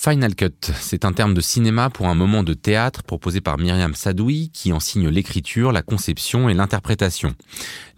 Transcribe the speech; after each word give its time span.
Final 0.00 0.36
Cut, 0.36 0.70
c'est 0.80 1.04
un 1.04 1.12
terme 1.12 1.34
de 1.34 1.40
cinéma 1.40 1.90
pour 1.90 2.06
un 2.06 2.14
moment 2.14 2.44
de 2.44 2.54
théâtre 2.54 3.02
proposé 3.02 3.40
par 3.40 3.58
Myriam 3.58 3.94
Sadoui 3.94 4.48
qui 4.52 4.72
enseigne 4.72 5.08
l'écriture, 5.08 5.72
la 5.72 5.82
conception 5.82 6.48
et 6.48 6.54
l'interprétation. 6.54 7.34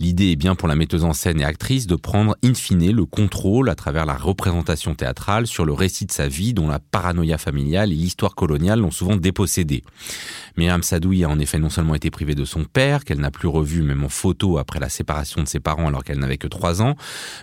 L'idée 0.00 0.30
est 0.30 0.36
bien 0.36 0.55
pour 0.55 0.66
la 0.66 0.77
metteuse 0.77 1.05
en 1.05 1.12
scène 1.12 1.43
et 1.43 1.45
actrice 1.45 1.86
de 1.86 1.96
prendre 1.96 2.39
in 2.43 2.55
fine 2.55 2.91
le 2.91 3.05
contrôle 3.05 3.68
à 3.68 3.75
travers 3.75 4.07
la 4.07 4.16
représentation 4.16 4.95
théâtrale 4.95 5.46
sur 5.46 5.66
le 5.66 5.75
récit 5.75 6.07
de 6.07 6.11
sa 6.11 6.27
vie 6.27 6.55
dont 6.55 6.68
la 6.68 6.79
paranoïa 6.79 7.36
familiale 7.36 7.93
et 7.93 7.96
l'histoire 7.96 8.35
coloniale 8.35 8.80
l'ont 8.80 8.91
souvent 8.91 9.17
dépossédé. 9.17 9.85
Myriam 10.57 10.82
Sadoui 10.82 11.23
a 11.25 11.29
en 11.29 11.39
effet 11.39 11.59
non 11.59 11.69
seulement 11.69 11.95
été 11.95 12.11
privée 12.11 12.35
de 12.35 12.46
son 12.46 12.64
père, 12.64 13.05
qu'elle 13.05 13.21
n'a 13.21 13.30
plus 13.30 13.48
revu 13.48 13.82
même 13.82 14.05
en 14.05 14.09
photo 14.09 14.57
après 14.57 14.80
la 14.80 14.89
séparation 14.89 15.43
de 15.43 15.48
ses 15.48 15.61
parents 15.61 15.89
alors 15.89 16.03
qu'elle 16.03 16.19
n'avait 16.19 16.39
que 16.39 16.48
3 16.48 16.80
ans, 16.80 16.96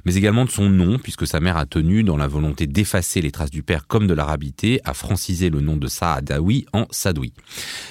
mais 0.03 0.15
également 0.15 0.45
de 0.45 0.49
son 0.49 0.67
nom 0.67 0.97
puisque 0.97 1.27
sa 1.27 1.39
mère 1.39 1.57
a 1.57 1.67
tenu 1.67 2.03
dans 2.03 2.17
la 2.17 2.27
volonté 2.27 2.65
d'effacer 2.65 3.21
les 3.21 3.31
traces 3.31 3.51
du 3.51 3.61
père 3.61 3.85
comme 3.85 4.07
de 4.07 4.15
l'Arabie 4.15 4.46
à 4.83 4.93
franciser 4.93 5.49
le 5.49 5.61
nom 5.61 5.75
de 5.75 5.87
Saadawi 5.87 6.65
en 6.73 6.85
Sadoui. 6.91 7.33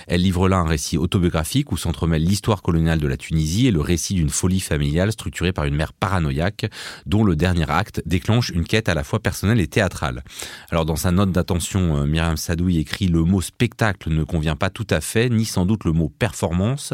Elle 0.07 0.23
livre 0.23 0.49
là 0.49 0.59
un 0.59 0.67
récit 0.67 0.97
autobiographique 0.97 1.73
où 1.73 1.77
s'entremêle 1.77 2.23
l'histoire 2.23 2.63
coloniale 2.63 3.01
de 3.01 3.07
la 3.07 3.17
Tunisie 3.17 3.67
et 3.67 3.71
le 3.71 3.81
récit 3.81 4.15
d'une 4.15 4.31
folie 4.31 4.61
familiale 4.61 5.13
structurée 5.13 5.53
par 5.53 5.65
une 5.65 5.75
mère 5.75 5.93
paranoïaque 5.93 6.67
dont 7.05 7.25
le 7.25 7.37
dernier 7.37 7.69
acte 7.69 8.03
déclenche 8.07 8.51
une 8.51 8.65
quête 8.65 8.89
à 8.89 8.95
la 8.95 9.05
fois 9.05 9.21
personnelle 9.21 9.61
et 9.61 9.67
théâtrale. 9.67 10.23
Alors 10.71 10.87
dans 10.87 10.97
sa 10.97 11.11
note 11.11 11.33
d'attention, 11.33 11.97
euh, 11.97 12.07
Myriam 12.07 12.37
Sadoui 12.37 12.79
écrit 12.79 13.09
le 13.09 13.25
mot 13.25 13.41
spectacle 13.41 14.11
ne 14.11 14.25
convient 14.25 14.57
pas 14.57 14.71
tout 14.71 14.87
à 14.91 15.01
fait, 15.01 15.29
ni 15.29 15.45
sans 15.45 15.67
doute 15.67 15.85
le 15.85 15.93
mot 15.93 16.09
performance. 16.09 16.93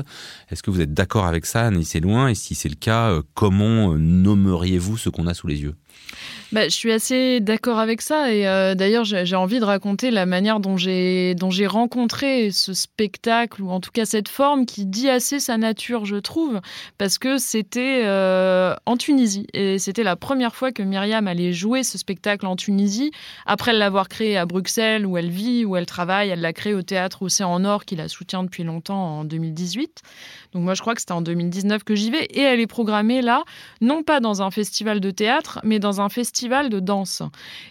Est-ce 0.51 0.63
que 0.63 0.71
vous 0.71 0.81
êtes 0.81 0.95
d'accord 0.95 1.27
avec 1.27 1.47
ça, 1.47 1.71
c'est 1.85 2.01
loin 2.01 2.29
Et 2.29 2.35
si 2.35 2.55
c'est 2.55 2.69
le 2.69 2.75
cas, 2.75 3.11
euh, 3.11 3.23
comment 3.35 3.93
euh, 3.93 3.99
nommeriez-vous 3.99 4.97
ce 4.97 5.09
qu'on 5.09 5.27
a 5.27 5.35
sous 5.35 5.47
les 5.47 5.63
yeux? 5.63 5.75
Bah, 6.53 6.65
je 6.65 6.75
suis 6.75 6.93
assez 6.93 7.41
d'accord 7.41 7.79
avec 7.79 8.03
ça 8.03 8.33
et 8.33 8.47
euh, 8.47 8.75
d'ailleurs 8.75 9.05
j'ai 9.05 9.37
envie 9.37 9.52
de 9.61 9.65
raconter 9.65 10.11
la 10.11 10.27
manière 10.27 10.61
dont 10.61 10.77
j'ai 10.77 11.35
dont 11.35 11.51
j'ai 11.51 11.67
rencontré 11.67 12.51
ce 12.51 12.75
spectacle 12.75 13.63
ou 13.63 13.71
en 13.71 13.81
tout 13.81 13.91
cas 13.91 14.05
cette 14.05 14.29
forme 14.29 14.67
qui 14.67 14.87
dit 14.87 15.09
assez 15.09 15.41
sa 15.41 15.57
nature 15.59 16.05
je 16.05 16.17
trouve 16.17 16.61
parce 16.99 17.19
que 17.19 17.39
c'était 17.39 18.03
euh, 18.05 18.75
en 18.87 18.97
Tunisie. 18.97 19.47
Et 19.55 19.79
c'était 19.79 20.05
la 20.05 20.17
première 20.17 20.55
fois 20.55 20.73
que 20.73 20.83
Myriam 20.83 21.27
allait 21.27 21.53
jouer 21.53 21.83
ce 21.83 21.99
spectacle 21.99 22.47
en 22.47 22.57
Tunisie. 22.57 23.11
Après 23.47 23.73
l'avoir 23.73 24.09
créé 24.09 24.37
à 24.37 24.47
Bruxelles 24.47 25.07
où 25.07 25.17
elle 25.17 25.31
vit 25.31 25.65
où 25.65 25.77
elle 25.77 25.87
travaille 25.87 26.31
elle 26.31 26.41
l'a 26.41 26.53
créé 26.53 26.75
au 26.75 26.83
théâtre 26.83 27.23
Océan 27.23 27.59
Nord 27.61 27.85
qui 27.85 27.97
la 27.97 28.09
soutient 28.09 28.43
depuis 28.43 28.65
longtemps 28.65 29.21
en 29.21 29.25
2018 29.25 30.03
donc 30.53 30.63
moi 30.63 30.75
je 30.75 30.81
crois 30.81 30.95
que 30.95 31.01
c'était 31.01 31.13
en 31.13 31.23
2019 31.23 31.85
que 31.85 31.95
j'y 31.95 32.11
vais 32.11 32.25
et 32.25 32.41
elle 32.41 32.61
est 32.61 32.67
programmée 32.67 33.23
là 33.23 33.43
non 33.81 34.03
pas 34.03 34.21
dans 34.21 34.43
un 34.43 34.51
festival 34.51 35.01
de 35.01 35.11
théâtre 35.11 35.61
mais 35.65 35.79
dans 35.79 36.01
un 36.01 36.09
festival 36.09 36.69
de 36.69 36.81
danse. 36.81 37.23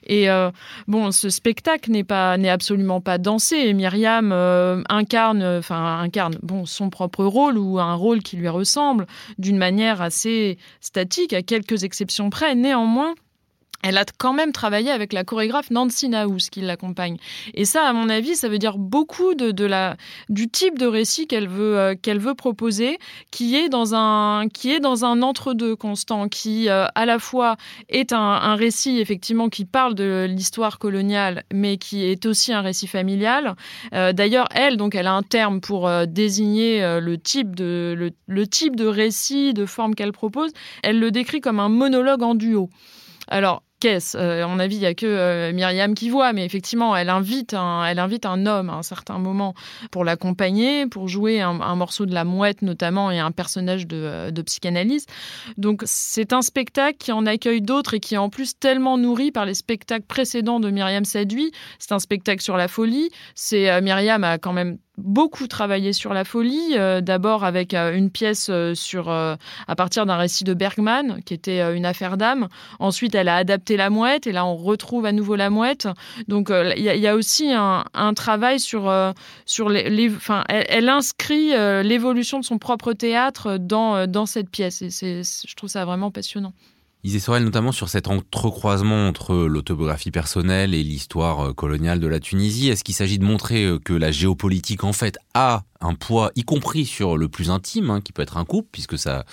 Et 0.05 0.29
euh, 0.29 0.51
bon, 0.87 1.11
ce 1.11 1.29
spectacle 1.29 1.91
n'est 1.91 2.03
pas 2.03 2.37
n'est 2.37 2.49
absolument 2.49 3.02
pas 3.02 3.17
dansé. 3.17 3.55
Et 3.55 3.73
Myriam 3.73 4.31
euh, 4.31 4.83
incarne, 4.89 5.61
incarne, 5.69 6.37
bon, 6.41 6.65
son 6.65 6.89
propre 6.89 7.23
rôle 7.23 7.57
ou 7.57 7.79
un 7.79 7.95
rôle 7.95 8.21
qui 8.21 8.37
lui 8.37 8.49
ressemble 8.49 9.07
d'une 9.37 9.57
manière 9.57 10.02
assez 10.02 10.57
statique, 10.79 11.33
à 11.33 11.41
quelques 11.41 11.83
exceptions 11.83 12.29
près. 12.29 12.55
Néanmoins, 12.55 13.13
elle 13.83 13.97
a 13.97 14.05
quand 14.17 14.33
même 14.33 14.51
travaillé 14.51 14.91
avec 14.91 15.13
la 15.13 15.23
chorégraphe 15.23 15.71
Nancy 15.71 16.09
Naous 16.09 16.37
qui 16.51 16.61
l'accompagne. 16.61 17.17
Et 17.53 17.65
ça, 17.65 17.87
à 17.87 17.93
mon 17.93 18.09
avis, 18.09 18.35
ça 18.35 18.49
veut 18.49 18.59
dire 18.59 18.77
beaucoup 18.77 19.33
de, 19.33 19.65
la, 19.65 19.97
du 20.29 20.49
type 20.49 20.77
de 20.77 20.85
récit 20.85 21.27
qu'elle 21.27 21.47
veut, 21.47 21.77
euh, 21.77 21.95
qu'elle 21.99 22.19
veut 22.19 22.35
proposer, 22.35 22.97
qui 23.31 23.55
est 23.55 23.69
dans 23.69 23.95
un, 23.95 24.47
qui 24.49 24.71
est 24.71 24.79
dans 24.79 25.05
un 25.05 25.21
entre-deux 25.21 25.75
constant, 25.75 26.27
qui 26.27 26.69
euh, 26.69 26.85
à 26.95 27.05
la 27.05 27.19
fois 27.19 27.57
est 27.89 28.13
un, 28.13 28.55
récit 28.55 28.99
effectivement 28.99 29.49
qui 29.49 29.65
parle 29.65 29.95
de 29.95 30.27
l'histoire 30.29 30.77
coloniale, 30.77 31.43
mais 31.53 31.77
qui 31.77 32.03
est 32.03 32.25
aussi 32.25 32.53
un 32.53 32.61
récit 32.61 32.87
familial. 32.87 33.55
Euh, 33.93 34.14
D'ailleurs, 34.14 34.47
elle, 34.53 34.77
donc, 34.77 34.93
elle 34.93 35.08
a 35.08 35.14
un 35.14 35.23
terme 35.23 35.61
pour 35.61 35.89
désigner 36.05 36.99
le 36.99 37.17
type 37.17 37.55
de, 37.55 38.11
le 38.27 38.47
type 38.47 38.75
de 38.75 38.86
récit, 38.86 39.53
de 39.53 39.65
forme 39.65 39.95
qu'elle 39.95 40.11
propose. 40.11 40.52
Elle 40.83 40.99
le 40.99 41.11
décrit 41.11 41.41
comme 41.41 41.59
un 41.59 41.70
monologue 41.70 42.23
en 42.23 42.36
duo. 42.36 42.70
Alors, 43.27 43.64
caisse. 43.81 44.15
Euh, 44.17 44.45
à 44.45 44.47
mon 44.47 44.59
avis, 44.59 44.75
il 44.75 44.80
n'y 44.80 44.86
a 44.86 44.93
que 44.93 45.05
euh, 45.05 45.52
Myriam 45.52 45.93
qui 45.95 46.09
voit, 46.09 46.31
mais 46.31 46.45
effectivement, 46.45 46.95
elle 46.95 47.09
invite 47.09 47.53
un, 47.53 47.83
elle 47.83 47.99
invite 47.99 48.25
un 48.25 48.45
homme 48.45 48.69
à 48.69 48.73
un 48.73 48.83
certain 48.83 49.17
moment 49.17 49.53
pour 49.89 50.05
l'accompagner, 50.05 50.86
pour 50.86 51.09
jouer 51.09 51.42
un, 51.42 51.75
morceau 51.75 52.05
de 52.05 52.14
la 52.14 52.23
mouette 52.23 52.61
notamment 52.61 53.11
et 53.11 53.20
un 53.20 53.31
personnage 53.31 53.87
de, 53.87 53.97
euh, 53.97 54.31
de 54.31 54.41
psychanalyse. 54.43 55.08
Donc 55.58 55.81
c'est 55.86 56.31
un 56.31 56.41
spectacle 56.41 56.97
qui 56.99 57.11
en 57.11 57.25
accueille 57.25 57.61
d'autres 57.61 57.95
et 57.95 57.99
qui 57.99 58.15
est 58.15 58.20
en 58.20 58.30
plus 58.30 58.58
tellement 58.58 58.97
nourri 58.97 59.31
par 59.31 59.45
les 59.45 59.55
spectacles 59.55 60.05
précédents 60.05 60.59
de 60.59 60.70
Myriam 60.70 61.03
Sadui. 61.03 61.52
C'est 61.80 61.91
un 61.91 61.99
spectacle 61.99 62.41
sur 62.41 62.55
la 62.55 62.67
folie. 62.67 63.09
C'est 63.33 63.81
Myriam 63.81 64.23
a 64.23 64.37
quand 64.37 64.53
même 64.53 64.77
beaucoup 65.02 65.47
travaillé 65.47 65.93
sur 65.93 66.14
la 66.14 66.23
folie, 66.23 66.75
euh, 66.75 67.02
d'abord 67.02 67.43
avec 67.43 67.73
euh, 67.73 67.93
une 67.93 68.09
pièce 68.09 68.47
euh, 68.49 68.75
sur, 68.75 69.09
à 69.09 69.75
partir 69.75 70.05
d'un 70.05 70.17
récit 70.17 70.43
de 70.43 70.53
Bergman, 70.53 71.21
qui 71.25 71.33
était 71.33 71.75
une 71.75 71.86
affaire 71.86 72.17
d'âme. 72.17 72.47
Ensuite, 72.80 73.15
elle 73.15 73.27
a 73.27 73.36
adapté 73.36 73.70
La 73.77 73.89
Mouette, 73.89 74.27
et 74.27 74.32
là, 74.32 74.45
on 74.45 74.55
retrouve 74.55 75.05
à 75.05 75.11
nouveau 75.11 75.36
La 75.36 75.49
Mouette. 75.49 75.87
Donc, 76.27 76.52
il 76.52 76.82
y, 76.82 77.08
a 77.08 77.15
aussi 77.15 77.52
un, 77.52 78.14
travail 78.15 78.59
sur, 78.59 78.92
sur 79.45 79.70
les... 79.70 80.09
enfin, 80.15 80.43
elle, 80.49 80.89
inscrit 80.89 81.49
l'évolution 81.83 82.39
de 82.39 82.45
son 82.45 82.58
propre 82.58 82.93
théâtre 82.93 83.58
dans, 83.58 84.08
dans 84.08 84.26
cette 84.26 84.49
pièce, 84.49 84.82
et 84.82 84.89
je 85.21 85.55
trouve 85.55 85.70
ça 85.70 85.86
vraiment 85.86 86.11
passionnant. 86.11 86.54
Isée 87.04 87.20
Sorel, 87.20 87.43
notamment 87.43 87.71
sur 87.71 87.89
cet 87.89 88.08
entrecroisement 88.08 89.08
entre 89.08 89.36
l'autobiographie 89.36 90.11
personnelle 90.11 90.76
et 90.76 90.83
l'histoire 90.83 91.55
coloniale 91.55 91.99
de 91.99 92.08
la 92.08 92.20
Tunisie, 92.20 92.70
est-ce 92.70 92.83
qu'il 92.83 92.93
s'agit 92.93 93.17
de 93.17 93.26
montrer 93.26 93.67
que 93.83 93.93
la 93.93 94.11
géopolitique 94.11 94.83
en 94.83 94.93
fait 94.93 95.17
a 95.33 95.64
un 95.81 95.95
poids, 95.95 96.31
y 96.36 96.43
compris 96.43 96.86
sur 96.86 97.17
le 97.17 97.27
plus 97.27 97.49
intime, 97.49 97.89
hein, 97.89 98.02
qui 98.02 98.14
peut 98.14 98.21
être 98.21 98.37
un 98.37 98.45
couple, 98.45 98.69
puisque 98.71 98.97
ça, 98.97 99.25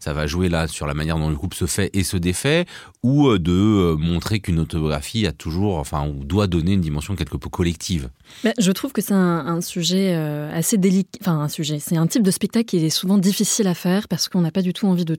ça 0.00 0.12
va 0.12 0.26
jouer 0.26 0.48
là 0.48 0.68
sur 0.68 0.86
la 0.86 0.94
manière 0.94 1.18
dont 1.18 1.30
le 1.30 1.36
couple 1.36 1.56
se 1.56 1.66
fait 1.66 1.90
et 1.94 2.04
se 2.04 2.16
défait, 2.16 2.66
ou 3.02 3.28
euh, 3.28 3.38
de 3.38 3.52
euh, 3.52 3.96
montrer 3.96 4.40
qu'une 4.40 4.58
autobiographie 4.58 5.26
a 5.26 5.32
toujours, 5.32 5.78
enfin, 5.78 6.08
ou 6.08 6.24
doit 6.24 6.46
donner 6.46 6.72
une 6.72 6.80
dimension 6.80 7.14
quelque 7.16 7.36
peu 7.36 7.48
collective. 7.48 8.08
je 8.58 8.72
trouve 8.72 8.92
que 8.92 9.02
c'est 9.02 9.14
un, 9.14 9.60
sujet 9.60 10.14
euh, 10.14 10.50
assez 10.52 10.78
délicat, 10.78 11.18
enfin 11.20 11.38
un 11.38 11.48
sujet, 11.48 11.78
c'est 11.78 11.96
un 11.96 12.06
type 12.06 12.22
de 12.22 12.30
spectacle 12.30 12.66
qui 12.66 12.84
est 12.84 12.90
souvent 12.90 13.18
difficile 13.18 13.66
à 13.66 13.74
faire 13.74 14.08
parce 14.08 14.28
qu'on 14.28 14.40
n'a 14.40 14.50
pas 14.50 14.62
du 14.62 14.72
tout 14.72 14.86
envie 14.86 15.04
de 15.04 15.14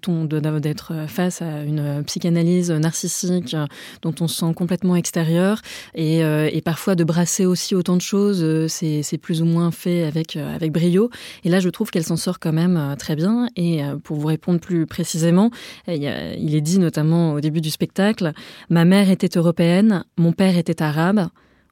d'être 0.60 0.94
face 1.08 1.42
à 1.42 1.64
une 1.64 2.04
psychanalyse 2.06 2.70
narcissique 2.70 3.56
dont 4.02 4.14
on 4.20 4.28
se 4.28 4.38
sent 4.38 4.54
complètement 4.56 4.96
extérieur 4.96 5.62
et, 5.96 6.20
et 6.20 6.62
parfois 6.62 6.96
de 6.96 7.04
brasser 7.04 7.46
aussi 7.46 7.74
autant 7.74 7.96
de 7.96 8.02
choses, 8.02 8.68
c'est 8.68 9.18
plus 9.18 9.42
ou 9.42 9.46
moins 9.46 9.72
fait 9.72 10.04
avec 10.04 10.36
avec 10.36 10.72
Et 10.76 11.50
là, 11.50 11.60
je 11.60 11.70
trouve 11.70 11.90
qu'elle 11.92 12.04
s'en 12.04 12.16
sort 12.16 12.40
quand 12.40 12.54
même 12.54 12.78
euh, 12.78 12.96
très 12.96 13.16
bien. 13.16 13.48
Et 13.56 13.84
euh, 13.84 13.98
pour 13.98 14.18
vous 14.18 14.28
répondre 14.28 14.60
plus 14.60 14.86
précisément, 14.86 15.52
il 15.88 16.56
est 16.56 16.62
dit 16.62 16.80
notamment 16.80 17.34
au 17.34 17.40
début 17.40 17.62
du 17.62 17.72
spectacle, 17.72 18.34
ma 18.70 18.86
mère 18.86 19.10
était 19.10 19.38
européenne, 19.38 20.04
mon 20.18 20.32
père 20.32 20.58
était 20.58 20.82
arabe. 20.82 21.28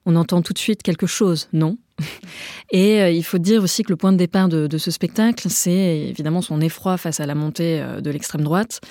On 0.06 0.16
entend 0.16 0.42
tout 0.42 0.54
de 0.54 0.60
suite 0.60 0.84
quelque 0.84 1.08
chose, 1.08 1.48
non 1.54 1.78
et 2.72 3.02
euh, 3.02 3.12
il 3.12 3.24
faut 3.24 3.38
dire 3.38 3.62
aussi 3.64 3.84
que 3.84 3.92
le 3.92 3.96
point 3.96 4.12
de 4.12 4.18
départ 4.18 4.50
de 4.50 4.78
ce 4.78 4.90
spectacle, 4.90 5.48
c'est 5.50 6.00
évidemment 6.10 6.42
son 6.42 6.60
effroi 6.60 6.98
face 6.98 7.20
à 7.20 7.26
la 7.28 7.36
montée 7.36 7.86
de 8.02 8.10
l'extrême 8.10 8.42
droite. 8.42 8.82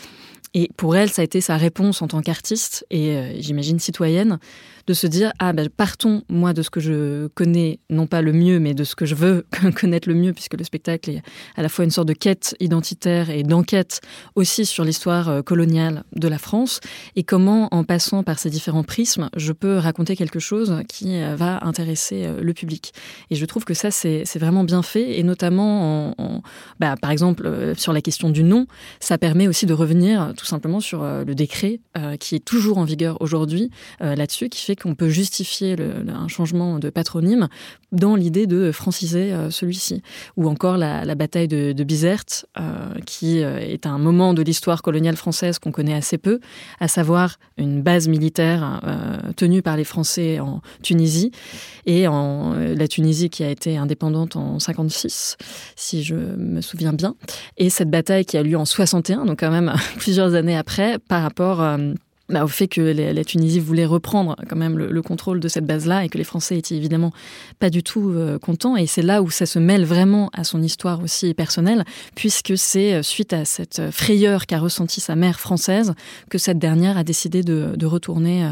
Et 0.54 0.70
pour 0.76 0.96
elle, 0.96 1.10
ça 1.10 1.22
a 1.22 1.24
été 1.24 1.40
sa 1.40 1.56
réponse 1.56 2.02
en 2.02 2.08
tant 2.08 2.20
qu'artiste 2.20 2.86
et 2.90 3.40
j'imagine 3.40 3.78
citoyenne 3.78 4.38
de 4.86 4.94
se 4.94 5.06
dire 5.06 5.32
ah 5.38 5.52
ben 5.52 5.68
partons 5.68 6.22
moi 6.28 6.52
de 6.52 6.62
ce 6.62 6.70
que 6.70 6.80
je 6.80 7.28
connais 7.28 7.78
non 7.90 8.06
pas 8.06 8.22
le 8.22 8.32
mieux 8.32 8.58
mais 8.58 8.74
de 8.74 8.84
ce 8.84 8.96
que 8.96 9.06
je 9.06 9.14
veux 9.14 9.46
connaître 9.80 10.08
le 10.08 10.14
mieux 10.14 10.32
puisque 10.32 10.54
le 10.54 10.64
spectacle 10.64 11.10
est 11.10 11.22
à 11.56 11.62
la 11.62 11.68
fois 11.68 11.84
une 11.84 11.90
sorte 11.90 12.08
de 12.08 12.12
quête 12.12 12.56
identitaire 12.60 13.30
et 13.30 13.42
d'enquête 13.42 14.00
aussi 14.34 14.66
sur 14.66 14.84
l'histoire 14.84 15.28
euh, 15.28 15.42
coloniale 15.42 16.04
de 16.14 16.28
la 16.28 16.38
France. 16.38 16.80
Et 17.16 17.22
comment 17.22 17.68
en 17.72 17.84
passant 17.84 18.22
par 18.22 18.38
ces 18.38 18.50
différents 18.50 18.82
prismes 18.82 19.28
je 19.36 19.52
peux 19.52 19.76
raconter 19.76 20.16
quelque 20.16 20.38
chose 20.38 20.74
qui 20.88 21.16
euh, 21.16 21.36
va 21.36 21.64
intéresser 21.64 22.24
euh, 22.24 22.40
le 22.40 22.54
public. 22.54 22.92
Et 23.30 23.36
je 23.36 23.44
trouve 23.44 23.64
que 23.64 23.74
ça 23.74 23.90
c'est 23.90 24.38
vraiment 24.38 24.64
bien 24.64 24.82
fait. 24.82 25.18
Et 25.18 25.22
notamment 25.22 26.14
en, 26.18 26.42
bah, 26.80 26.96
par 27.00 27.10
exemple 27.10 27.74
sur 27.76 27.92
la 27.92 28.00
question 28.00 28.30
du 28.30 28.42
nom 28.42 28.66
ça 29.00 29.18
permet 29.18 29.48
aussi 29.48 29.66
de 29.66 29.74
revenir 29.74 30.32
tout 30.42 30.48
simplement 30.48 30.80
sur 30.80 31.04
le 31.04 31.34
décret 31.36 31.78
qui 32.18 32.34
est 32.34 32.44
toujours 32.44 32.78
en 32.78 32.84
vigueur 32.84 33.20
aujourd'hui 33.20 33.70
là-dessus 34.00 34.48
qui 34.48 34.60
fait 34.64 34.74
qu'on 34.74 34.96
peut 34.96 35.08
justifier 35.08 35.76
un 36.08 36.26
changement 36.26 36.80
de 36.80 36.90
patronyme 36.90 37.48
dans 37.92 38.16
l'idée 38.16 38.46
de 38.46 38.72
franciser 38.72 39.32
euh, 39.32 39.50
celui-ci. 39.50 40.02
Ou 40.36 40.48
encore 40.48 40.76
la, 40.76 41.14
bataille 41.14 41.48
de, 41.48 41.82
Bizerte, 41.84 42.46
euh, 42.58 42.94
qui 43.06 43.42
euh, 43.42 43.58
est 43.58 43.86
un 43.86 43.98
moment 43.98 44.34
de 44.34 44.42
l'histoire 44.42 44.82
coloniale 44.82 45.16
française 45.16 45.58
qu'on 45.58 45.72
connaît 45.72 45.94
assez 45.94 46.16
peu, 46.16 46.40
à 46.80 46.88
savoir 46.88 47.38
une 47.58 47.82
base 47.82 48.08
militaire 48.08 48.80
tenue 49.36 49.62
par 49.62 49.76
les 49.76 49.84
Français 49.84 50.40
en 50.40 50.62
Tunisie, 50.82 51.32
et 51.84 52.06
en 52.08 52.54
la 52.54 52.88
Tunisie 52.88 53.28
qui 53.28 53.44
a 53.44 53.50
été 53.50 53.76
indépendante 53.76 54.36
en 54.36 54.58
56, 54.58 55.36
si 55.76 56.02
je 56.02 56.14
me 56.14 56.60
souviens 56.60 56.92
bien. 56.92 57.14
Et 57.58 57.68
cette 57.68 57.90
bataille 57.90 58.24
qui 58.24 58.38
a 58.38 58.42
lieu 58.42 58.56
en 58.56 58.64
61, 58.64 59.26
donc 59.26 59.40
quand 59.40 59.50
même 59.50 59.72
plusieurs 59.98 60.31
plusieurs 60.32 60.38
années 60.38 60.56
après 60.56 60.98
par 60.98 61.22
rapport 61.22 61.60
bah, 62.32 62.44
au 62.44 62.48
fait 62.48 62.66
que 62.66 62.80
la, 62.80 63.24
Tunisie 63.24 63.60
voulait 63.60 63.84
reprendre 63.84 64.36
quand 64.48 64.56
même 64.56 64.78
le, 64.78 65.02
contrôle 65.02 65.38
de 65.38 65.48
cette 65.48 65.66
base-là 65.66 66.04
et 66.04 66.08
que 66.08 66.16
les 66.16 66.24
Français 66.24 66.56
étaient 66.56 66.74
évidemment 66.74 67.12
pas 67.58 67.68
du 67.68 67.82
tout 67.82 68.10
euh, 68.10 68.38
contents. 68.38 68.76
Et 68.76 68.86
c'est 68.86 69.02
là 69.02 69.22
où 69.22 69.30
ça 69.30 69.44
se 69.44 69.58
mêle 69.58 69.84
vraiment 69.84 70.30
à 70.32 70.44
son 70.44 70.62
histoire 70.62 71.02
aussi 71.02 71.34
personnelle, 71.34 71.84
puisque 72.14 72.56
c'est 72.56 72.94
euh, 72.94 73.02
suite 73.02 73.34
à 73.34 73.44
cette 73.44 73.90
frayeur 73.90 74.46
qu'a 74.46 74.58
ressentie 74.58 75.00
sa 75.00 75.14
mère 75.14 75.38
française 75.40 75.94
que 76.30 76.38
cette 76.38 76.58
dernière 76.58 76.96
a 76.96 77.04
décidé 77.04 77.42
de, 77.42 77.84
retourner 77.84 78.46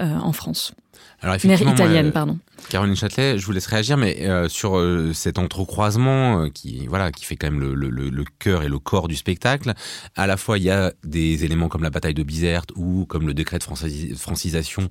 euh, 0.00 0.16
en 0.18 0.32
France. 0.32 0.74
Alors 1.22 1.36
Mère 1.44 1.62
italienne, 1.62 2.12
pardon. 2.12 2.38
Caroline 2.68 2.96
Châtelet, 2.96 3.38
je 3.38 3.44
vous 3.44 3.52
laisse 3.52 3.66
réagir, 3.66 3.96
mais 3.96 4.26
euh, 4.26 4.48
sur 4.48 4.78
euh, 4.78 5.12
cet 5.12 5.38
entrecroisement 5.38 6.42
euh, 6.42 6.48
qui, 6.48 6.86
voilà, 6.86 7.12
qui 7.12 7.24
fait 7.24 7.36
quand 7.36 7.50
même 7.50 7.60
le, 7.60 8.24
cœur 8.38 8.62
et 8.62 8.68
le 8.68 8.78
corps 8.78 9.08
du 9.08 9.16
spectacle, 9.16 9.74
à 10.16 10.26
la 10.26 10.36
fois 10.36 10.58
il 10.58 10.64
y 10.64 10.70
a 10.70 10.92
des 11.04 11.44
éléments 11.44 11.68
comme 11.68 11.82
la 11.82 11.90
bataille 11.90 12.14
de 12.14 12.22
Bizerte 12.22 12.70
ou 12.76 13.04
comme 13.06 13.26
le 13.26 13.34
décret 13.34 13.58
de 13.58 13.64
francisation 14.16 14.88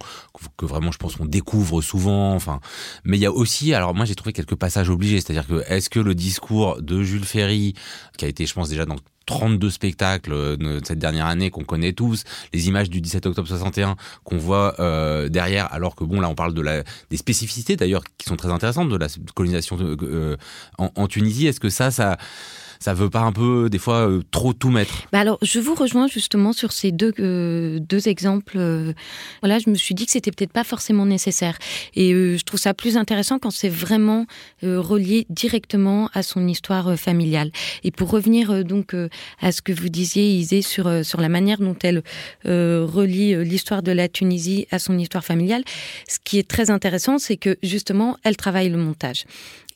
que, 0.58 0.66
vraiment 0.66 0.92
je 0.92 0.98
pense 0.98 1.16
qu'on 1.16 1.26
découvre 1.26 1.82
souvent. 1.82 2.34
Enfin, 2.34 2.60
mais 3.04 3.18
il 3.18 3.22
y 3.22 3.26
a 3.26 3.32
aussi, 3.32 3.74
alors 3.74 3.96
moi 3.96 4.06
j'ai 4.06 4.16
trouvé 4.16 4.34
quelques 4.34 4.56
passages 4.56 4.90
obligés, 4.90 5.20
c'est-à-dire 5.22 5.48
que 5.48 5.64
est-ce 5.68 5.90
que 5.90 6.00
le 6.00 6.14
discours 6.14 6.82
de 6.82 7.02
Jules 7.04 7.26
Ferry, 7.26 7.74
qui 8.18 8.26
a 8.26 8.28
été, 8.28 8.46
je 8.46 8.54
pense 8.54 8.70
déjà 8.70 8.86
dans 8.86 8.98
32 9.28 9.70
spectacles 9.70 10.58
de 10.58 10.82
cette 10.84 11.00
dernière 11.00 11.28
année 11.28 11.52
qu'on 11.52 11.64
connaît 11.64 11.94
tous, 11.94 12.24
les 12.54 12.68
images 12.68 12.90
du 12.90 13.02
17 13.02 13.28
octobre 13.28 13.48
61 13.48 13.96
qu'on 14.24 14.38
voit 14.38 14.76
derrière, 15.30 15.72
alors 15.72 15.96
que 15.96 16.04
bon 16.04 16.20
là 16.20 16.28
on 16.30 16.36
parle 16.36 16.54
de 16.54 16.84
des 17.10 17.18
spécificités 17.18 17.61
d'ailleurs 17.70 18.04
qui 18.18 18.28
sont 18.28 18.36
très 18.36 18.52
intéressantes 18.52 18.90
de 18.90 18.98
la 18.98 19.08
colonisation 19.36 19.78
euh, 19.80 20.38
en, 20.78 20.92
en, 20.96 21.08
Tunisie. 21.08 21.48
Est-ce 21.48 21.60
que 21.60 21.70
ça 21.70 21.92
ça 21.92 22.18
ça 22.82 22.96
veut 22.96 23.10
pas 23.10 23.22
un 23.22 23.32
peu 23.32 23.70
des 23.70 23.78
fois 23.78 24.10
euh, 24.10 24.24
trop 24.32 24.54
tout 24.54 24.72
mettre 24.72 25.08
bah 25.12 25.20
Alors 25.20 25.38
je 25.44 25.60
vous 25.60 25.76
rejoins 25.76 26.08
justement 26.08 26.52
sur 26.52 26.72
ces 26.72 26.92
deux 26.92 27.14
euh, 27.20 27.80
deux 27.80 28.08
exemples. 28.08 28.58
Euh, 28.58 28.94
voilà, 29.42 29.60
je 29.60 29.70
me 29.70 29.76
suis 29.76 29.94
dit 29.94 30.06
que 30.06 30.12
c'était 30.12 30.32
peut-être 30.32 30.52
pas 30.52 30.64
forcément 30.64 31.06
nécessaire 31.06 31.58
et 31.96 32.12
je 32.12 32.44
trouve 32.44 32.60
ça 32.60 32.74
plus 32.74 32.98
intéressant 32.98 33.38
quand 33.38 33.52
c'est 33.52 33.70
vraiment 33.70 34.26
relié 34.64 35.28
directement 35.30 36.10
à 36.14 36.24
son 36.24 36.48
histoire 36.48 36.98
familiale. 36.98 37.52
Et 37.84 37.92
pour 37.92 38.10
revenir 38.10 38.66
donc 38.66 38.96
à 39.40 39.52
ce 39.52 39.62
que 39.62 39.72
vous 39.72 39.90
disiez 39.90 40.34
Isée 40.34 40.64
sur 40.64 41.06
sur 41.06 41.22
la 41.22 41.30
manière 41.30 41.60
dont 41.60 41.76
elle 41.84 42.02
relie 42.46 43.36
l'histoire 43.46 43.84
de 43.84 43.92
la 43.92 44.08
Tunisie 44.08 44.68
à 44.72 44.80
son 44.80 44.98
histoire 44.98 45.24
familiale, 45.24 45.64
ce 46.08 46.18
qui 46.24 46.40
est 46.40 46.48
très 46.48 46.72
intéressant, 46.72 47.20
c'est 47.20 47.38
que 47.38 47.58
justement 47.62 48.18
elle 48.24 48.38
travaille 48.38 48.70
le 48.70 48.78
montage 48.78 49.26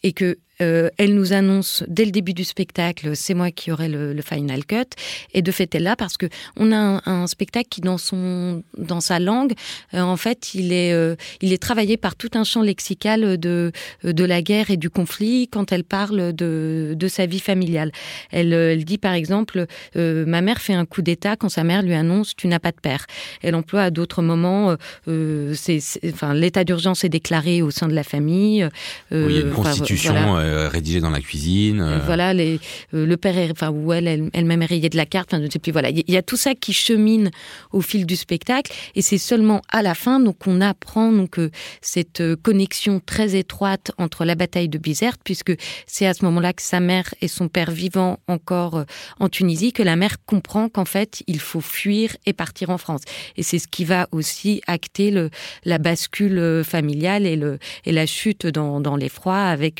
et 0.03 0.13
que 0.13 0.37
euh, 0.61 0.89
elle 0.97 1.15
nous 1.15 1.33
annonce 1.33 1.83
dès 1.87 2.05
le 2.05 2.11
début 2.11 2.33
du 2.33 2.43
spectacle, 2.43 3.15
c'est 3.15 3.33
moi 3.33 3.51
qui 3.51 3.71
aurai 3.71 3.89
le, 3.89 4.15
final 4.21 4.65
cut. 4.65 4.85
Et 5.33 5.41
de 5.41 5.51
fait, 5.51 5.75
elle 5.75 5.83
là 5.83 5.95
parce 5.95 6.17
que 6.17 6.27
on 6.55 6.71
a 6.71 7.01
un, 7.05 7.27
spectacle 7.27 7.67
qui, 7.69 7.81
dans 7.81 7.97
son, 7.97 8.63
dans 8.77 9.01
sa 9.01 9.19
langue, 9.19 9.53
euh, 9.93 10.01
en 10.01 10.17
fait, 10.17 10.53
il 10.53 10.71
est, 10.71 10.93
euh, 10.93 11.15
il 11.41 11.53
est 11.53 11.61
travaillé 11.61 11.97
par 11.97 12.15
tout 12.15 12.29
un 12.33 12.43
champ 12.43 12.61
lexical 12.61 13.37
de, 13.37 13.71
de 14.03 14.23
la 14.23 14.41
guerre 14.41 14.71
et 14.71 14.77
du 14.77 14.89
conflit 14.89 15.47
quand 15.47 15.71
elle 15.71 15.83
parle 15.83 16.33
de, 16.33 16.93
de 16.95 17.07
sa 17.07 17.25
vie 17.25 17.39
familiale. 17.39 17.91
Elle, 18.31 18.53
elle 18.53 18.85
dit 18.85 18.97
par 18.97 19.13
exemple, 19.13 19.65
ma 19.95 20.41
mère 20.41 20.59
fait 20.59 20.73
un 20.73 20.85
coup 20.85 21.01
d'État 21.01 21.35
quand 21.35 21.49
sa 21.49 21.63
mère 21.63 21.81
lui 21.81 21.93
annonce 21.93 22.35
tu 22.35 22.47
n'as 22.47 22.59
pas 22.59 22.71
de 22.71 22.79
père. 22.79 23.05
Elle 23.41 23.55
emploie 23.55 23.83
à 23.83 23.91
d'autres 23.91 24.21
moments, 24.21 24.75
c'est, 25.05 25.79
enfin, 26.05 26.33
l'état 26.33 26.63
d'urgence 26.63 27.03
est 27.03 27.09
déclaré 27.09 27.61
au 27.61 27.71
sein 27.71 27.87
de 27.87 27.93
la 27.93 28.03
famille. 28.03 28.67
il 29.11 29.31
y 29.31 29.37
a 29.37 29.41
une 29.41 29.51
constitution. 29.87 30.37
Euh, 30.37 30.69
rédigé 30.69 30.99
dans 30.99 31.09
la 31.09 31.21
cuisine. 31.21 31.81
Euh. 31.81 31.99
Voilà, 32.05 32.33
les, 32.33 32.59
euh, 32.93 33.05
le 33.05 33.17
père, 33.17 33.35
enfin, 33.51 33.69
où 33.69 33.93
elle, 33.93 34.29
elle-même 34.33 34.61
est 34.61 34.65
rayée 34.65 34.89
de 34.89 34.97
la 34.97 35.05
carte, 35.05 35.33
enfin, 35.33 35.41
je 35.41 35.47
ne 35.47 35.51
sais 35.51 35.59
plus. 35.59 35.71
Voilà, 35.71 35.89
il 35.89 36.03
y 36.07 36.17
a 36.17 36.21
tout 36.21 36.37
ça 36.37 36.55
qui 36.55 36.73
chemine 36.73 37.31
au 37.71 37.81
fil 37.81 38.05
du 38.05 38.15
spectacle, 38.15 38.71
et 38.95 39.01
c'est 39.01 39.17
seulement 39.17 39.61
à 39.71 39.81
la 39.81 39.95
fin 39.95 40.19
donc 40.19 40.47
on 40.47 40.61
apprend 40.61 41.11
donc 41.11 41.39
cette 41.81 42.23
connexion 42.41 43.01
très 43.05 43.35
étroite 43.35 43.91
entre 43.97 44.25
la 44.25 44.35
bataille 44.35 44.69
de 44.69 44.77
Bizerte, 44.77 45.19
puisque 45.23 45.53
c'est 45.87 46.05
à 46.05 46.13
ce 46.13 46.23
moment-là 46.25 46.53
que 46.53 46.61
sa 46.61 46.79
mère 46.79 47.13
et 47.21 47.27
son 47.27 47.47
père 47.47 47.71
vivant 47.71 48.19
encore 48.27 48.85
en 49.19 49.29
Tunisie 49.29 49.73
que 49.73 49.83
la 49.83 49.95
mère 49.95 50.17
comprend 50.25 50.69
qu'en 50.69 50.85
fait 50.85 51.23
il 51.27 51.39
faut 51.39 51.61
fuir 51.61 52.15
et 52.25 52.33
partir 52.33 52.69
en 52.69 52.77
France. 52.77 53.01
Et 53.37 53.43
c'est 53.43 53.59
ce 53.59 53.67
qui 53.67 53.85
va 53.85 54.07
aussi 54.11 54.61
acter 54.67 55.11
le, 55.11 55.29
la 55.63 55.77
bascule 55.77 56.63
familiale 56.63 57.25
et, 57.25 57.35
le, 57.35 57.59
et 57.85 57.91
la 57.91 58.05
chute 58.05 58.47
dans, 58.47 58.79
dans 58.79 58.95
l'effroi 58.95 59.37
avec 59.37 59.74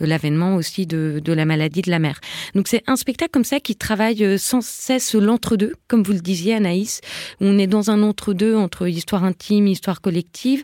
l'avènement 0.00 0.56
aussi 0.56 0.86
de, 0.86 1.20
de, 1.24 1.32
la 1.32 1.44
maladie 1.44 1.82
de 1.82 1.90
la 1.90 1.98
mère. 1.98 2.20
Donc 2.54 2.68
c'est 2.68 2.82
un 2.86 2.96
spectacle 2.96 3.30
comme 3.30 3.44
ça 3.44 3.60
qui 3.60 3.76
travaille 3.76 4.24
euh, 4.24 4.38
sans 4.38 4.60
cesse 4.60 5.14
l'entre-deux, 5.14 5.74
comme 5.88 6.02
vous 6.02 6.12
le 6.12 6.20
disiez 6.20 6.54
Anaïs. 6.54 7.00
On 7.40 7.58
est 7.58 7.66
dans 7.66 7.90
un 7.90 8.02
entre-deux 8.02 8.54
entre 8.54 8.88
histoire 8.88 9.24
intime, 9.24 9.66
histoire 9.66 10.00
collective. 10.00 10.62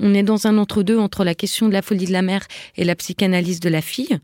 On 0.00 0.14
est 0.14 0.22
dans 0.22 0.46
un 0.46 0.58
entre-deux 0.58 0.98
entre 0.98 1.24
la 1.24 1.34
question 1.34 1.68
de 1.68 1.72
la 1.72 1.82
folie 1.82 2.06
de 2.06 2.12
la 2.12 2.22
mère 2.22 2.46
et 2.76 2.84
la 2.84 2.94
psychanalyse 2.94 3.60
de 3.60 3.68
la 3.68 3.80
fille. 3.80 4.18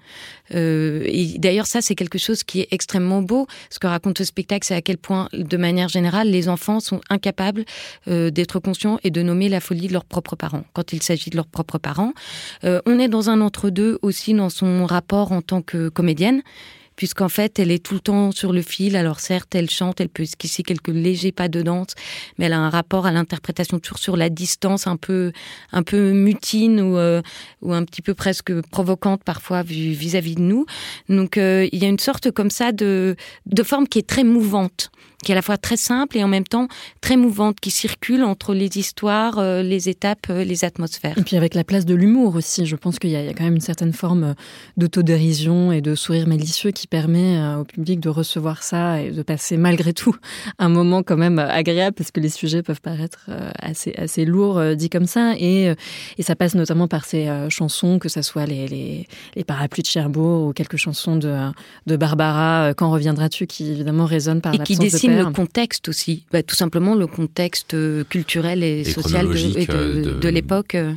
Euh, 0.54 1.02
et 1.06 1.38
d'ailleurs 1.38 1.66
ça 1.66 1.80
c'est 1.80 1.94
quelque 1.94 2.18
chose 2.18 2.42
qui 2.42 2.60
est 2.60 2.68
extrêmement 2.70 3.22
beau. 3.22 3.46
Ce 3.70 3.78
que 3.78 3.86
raconte 3.86 4.18
ce 4.18 4.24
spectacle, 4.24 4.66
c'est 4.66 4.74
à 4.74 4.82
quel 4.82 4.98
point, 4.98 5.28
de 5.32 5.56
manière 5.56 5.88
générale, 5.88 6.28
les 6.28 6.48
enfants 6.48 6.80
sont 6.80 7.00
incapables 7.10 7.64
euh, 8.08 8.30
d'être 8.30 8.58
conscients 8.60 8.98
et 9.04 9.10
de 9.10 9.22
nommer 9.22 9.48
la 9.48 9.60
folie 9.60 9.88
de 9.88 9.92
leurs 9.92 10.04
propres 10.04 10.36
parents 10.36 10.64
quand 10.72 10.92
il 10.92 11.02
s'agit 11.02 11.30
de 11.30 11.36
leurs 11.36 11.46
propres 11.46 11.78
parents. 11.78 12.12
Euh, 12.64 12.80
on 12.86 12.98
est 12.98 13.08
dans 13.08 13.30
un 13.30 13.40
entre-deux 13.40 13.98
aussi 14.02 14.34
dans 14.34 14.50
son 14.50 14.86
rapport 14.86 15.32
en 15.32 15.42
tant 15.42 15.62
que 15.62 15.88
comédienne 15.88 16.42
puisqu'en 16.98 17.28
fait, 17.28 17.60
elle 17.60 17.70
est 17.70 17.78
tout 17.78 17.94
le 17.94 18.00
temps 18.00 18.32
sur 18.32 18.52
le 18.52 18.60
fil. 18.60 18.96
Alors 18.96 19.20
certes, 19.20 19.54
elle 19.54 19.70
chante, 19.70 20.00
elle 20.00 20.08
peut 20.08 20.24
esquisser 20.24 20.64
quelques 20.64 20.88
légers 20.88 21.30
pas 21.30 21.46
de 21.46 21.62
danse, 21.62 21.94
mais 22.36 22.46
elle 22.46 22.52
a 22.52 22.58
un 22.58 22.70
rapport 22.70 23.06
à 23.06 23.12
l'interprétation 23.12 23.78
toujours 23.78 24.00
sur 24.00 24.16
la 24.16 24.28
distance, 24.28 24.88
un 24.88 24.96
peu, 24.96 25.30
un 25.70 25.84
peu 25.84 26.10
mutine 26.10 26.80
ou, 26.80 26.98
euh, 26.98 27.22
ou 27.62 27.72
un 27.72 27.84
petit 27.84 28.02
peu 28.02 28.14
presque 28.14 28.52
provocante 28.72 29.22
parfois 29.22 29.62
vis-à-vis 29.62 30.34
de 30.34 30.40
nous. 30.40 30.66
Donc 31.08 31.38
euh, 31.38 31.68
il 31.70 31.80
y 31.80 31.84
a 31.84 31.88
une 31.88 32.00
sorte 32.00 32.32
comme 32.32 32.50
ça 32.50 32.72
de, 32.72 33.14
de 33.46 33.62
forme 33.62 33.86
qui 33.86 34.00
est 34.00 34.08
très 34.08 34.24
mouvante 34.24 34.90
qui 35.24 35.32
est 35.32 35.34
à 35.34 35.36
la 35.36 35.42
fois 35.42 35.56
très 35.56 35.76
simple 35.76 36.16
et 36.16 36.24
en 36.24 36.28
même 36.28 36.44
temps 36.44 36.68
très 37.00 37.16
mouvante, 37.16 37.58
qui 37.60 37.70
circule 37.70 38.22
entre 38.22 38.54
les 38.54 38.78
histoires, 38.78 39.38
euh, 39.38 39.62
les 39.62 39.88
étapes, 39.88 40.26
euh, 40.30 40.44
les 40.44 40.64
atmosphères. 40.64 41.18
Et 41.18 41.22
puis 41.22 41.36
avec 41.36 41.54
la 41.54 41.64
place 41.64 41.84
de 41.84 41.94
l'humour 41.94 42.36
aussi, 42.36 42.66
je 42.66 42.76
pense 42.76 42.98
qu'il 42.98 43.10
y, 43.10 43.16
a 43.16 43.32
quand 43.34 43.44
même 43.44 43.56
une 43.56 43.60
certaine 43.60 43.92
forme 43.92 44.24
euh, 44.24 44.34
d'autodérision 44.76 45.72
et 45.72 45.80
de 45.80 45.94
sourire 45.94 46.28
malicieux 46.28 46.70
qui 46.70 46.86
permet 46.86 47.38
au 47.56 47.64
public 47.64 48.00
de 48.00 48.08
recevoir 48.08 48.62
ça 48.62 49.00
et 49.00 49.10
de 49.10 49.22
passer 49.22 49.56
malgré 49.56 49.92
tout 49.92 50.14
un 50.58 50.68
moment 50.68 51.02
quand 51.02 51.16
même 51.16 51.38
agréable 51.38 51.94
parce 51.96 52.10
que 52.10 52.20
les 52.20 52.28
sujets 52.28 52.62
peuvent 52.62 52.80
paraître 52.80 53.26
assez, 53.58 53.92
assez 53.96 54.24
lourds 54.24 54.60
dit 54.76 54.88
comme 54.88 55.06
ça 55.06 55.34
et, 55.38 55.74
et 56.16 56.22
ça 56.22 56.36
passe 56.36 56.54
notamment 56.54 56.88
par 56.88 57.04
ces 57.04 57.28
chansons, 57.48 57.98
que 57.98 58.08
ce 58.08 58.22
soit 58.22 58.46
les, 58.46 58.68
les, 58.68 59.06
les, 59.36 59.44
parapluies 59.44 59.82
de 59.82 59.88
Cherbourg 59.88 60.46
ou 60.46 60.52
quelques 60.52 60.76
chansons 60.76 61.16
de, 61.16 61.36
de 61.86 61.96
Barbara, 61.96 62.74
Quand 62.74 62.90
reviendras-tu, 62.90 63.46
qui 63.46 63.70
évidemment 63.70 64.04
résonnent 64.04 64.40
par 64.40 64.52
l'absence 64.52 64.78
de 64.78 65.07
le 65.08 65.32
contexte 65.32 65.88
aussi, 65.88 66.24
bah, 66.32 66.42
tout 66.42 66.54
simplement 66.54 66.94
le 66.94 67.06
contexte 67.06 67.74
euh, 67.74 68.04
culturel 68.04 68.62
et, 68.62 68.84
social 68.84 69.26
de, 69.26 70.18
de, 70.18 70.28
l'époque. 70.28 70.74
Euh. 70.74 70.94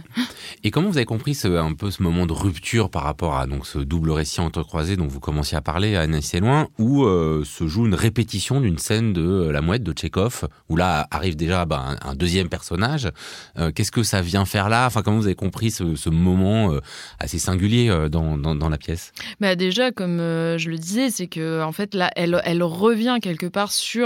Et 0.63 0.71
comment 0.71 0.89
vous 0.89 0.97
avez 0.97 1.05
compris 1.05 1.35
ce, 1.35 1.47
un 1.47 1.73
peu 1.73 1.91
ce 1.91 2.03
moment 2.03 2.25
de 2.25 2.33
rupture 2.33 2.89
par 2.89 3.03
rapport 3.03 3.37
à 3.37 3.47
donc 3.47 3.65
ce 3.65 3.79
double 3.79 4.11
récit 4.11 4.41
entrecroisé 4.41 4.95
dont 4.95 5.07
vous 5.07 5.19
commenciez 5.19 5.57
à 5.57 5.61
parler 5.61 5.95
à 5.95 6.07
Nancy 6.07 6.39
loin, 6.39 6.67
où 6.77 7.05
euh, 7.05 7.43
se 7.45 7.67
joue 7.67 7.85
une 7.85 7.95
répétition 7.95 8.61
d'une 8.61 8.77
scène 8.77 9.13
de 9.13 9.49
La 9.49 9.61
Mouette 9.61 9.83
de 9.83 9.93
Tchekhov, 9.93 10.47
où 10.69 10.75
là 10.75 11.07
arrive 11.11 11.35
déjà 11.35 11.65
bah, 11.65 11.95
un, 12.01 12.15
deuxième 12.15 12.49
personnage. 12.49 13.09
Qu'est-ce 13.75 13.91
que 13.91 14.03
ça 14.03 14.21
vient 14.21 14.45
faire 14.45 14.69
là? 14.69 14.85
Enfin, 14.85 15.01
comment 15.01 15.17
vous 15.17 15.25
avez 15.25 15.35
compris 15.35 15.71
ce, 15.71 15.95
ce 15.95 16.09
moment 16.09 16.77
assez 17.19 17.39
singulier 17.39 18.07
dans, 18.09 18.37
dans, 18.37 18.55
dans, 18.55 18.69
la 18.69 18.77
pièce? 18.77 19.11
Bah 19.39 19.55
Déjà, 19.55 19.91
comme 19.91 20.17
je 20.17 20.69
le 20.69 20.77
disais, 20.77 21.09
c'est 21.09 21.27
que 21.27 21.61
en 21.61 21.71
fait 21.71 21.93
là, 21.93 22.11
elle, 22.15 22.41
elle 22.45 22.63
revient 22.63 23.19
quelque 23.21 23.45
part 23.45 23.71
sur 23.71 24.00